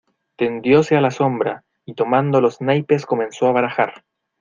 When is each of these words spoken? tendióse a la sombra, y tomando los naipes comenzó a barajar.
tendióse 0.35 0.95
a 0.97 1.01
la 1.01 1.11
sombra, 1.11 1.63
y 1.85 1.93
tomando 1.93 2.41
los 2.41 2.59
naipes 2.59 3.05
comenzó 3.05 3.45
a 3.45 3.51
barajar. 3.51 4.03